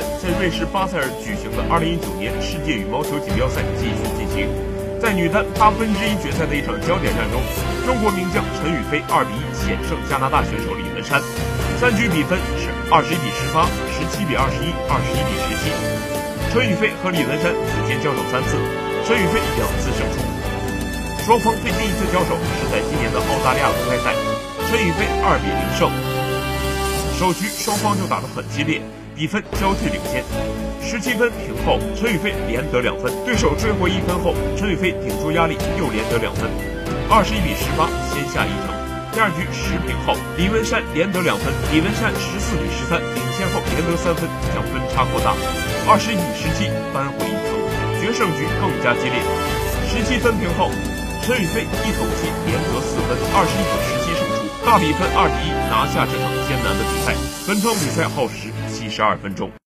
[0.00, 4.48] 在瑞士巴塞尔举行的2019年世界羽毛球锦标赛继续进行。
[4.98, 7.36] 在女单八分之一决赛的一场焦点战中，
[7.84, 11.20] 中国名将陈雨菲2比1险胜加拿大选手李文山，
[11.76, 13.68] 三局比分是21比18、
[14.00, 16.56] 17比21、21比17。
[16.56, 18.56] 陈雨菲和李文山此前交手三次，
[19.04, 20.24] 陈雨菲两次胜出。
[21.26, 24.16] 双方最近一次交手是在今年的澳大利亚公开赛，
[24.70, 25.92] 陈雨菲2比0胜。
[27.18, 28.80] 首局双方就打得很激烈，
[29.16, 30.24] 比分交替领先。
[30.82, 36.50] 十七分平后，陈雨菲连得两分，对手追回一分后，陈雨菲顶住压力又连得两分，
[37.08, 38.74] 二十一比十八先下一城。
[39.14, 45.32] 第二局十平后，李文山连得两分，李文山十四比十三领先后连得三分，将分差扩大，
[45.86, 47.54] 二十一比十七扳回一城。
[48.02, 49.16] 决胜局更加激烈，
[49.88, 50.68] 十七分平后，
[51.24, 54.03] 陈雨菲一口气连得四分，二十一比十，
[54.66, 57.14] 大比分二比一拿下这场艰难的比赛。
[57.46, 59.54] 本场比赛耗时七十二分钟。